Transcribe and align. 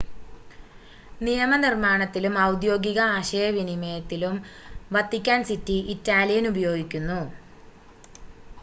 നിയമനിർമ്മാണത്തിലും 1.21 2.35
ഔദ്യോഗിക 2.43 2.99
ആശയവിനിമയത്തിലും 3.17 4.35
Vatican 4.91 5.39
City 5.45 5.77
Italian 5.95 6.47
ഉപയോഗിക്കുന്നു 6.49 7.21